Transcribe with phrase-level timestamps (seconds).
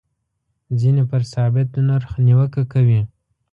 [0.79, 3.01] ځینې پر ثابت نرخ نیوکه کوي.